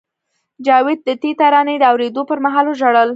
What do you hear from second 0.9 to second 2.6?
د دې ترانې د اورېدو پر